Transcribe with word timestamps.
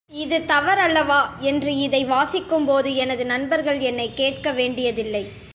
இது 0.09 0.37
தவறல்லவா 0.39 1.39
என்று 1.39 1.75
இதை 1.77 2.05
வாசிக்கும் 2.05 2.65
எனது 2.95 3.25
நண்பர்கள் 3.25 3.79
என்னைக் 3.79 4.15
கேட்க 4.15 4.51
வேண்டியதில்லை. 4.51 5.31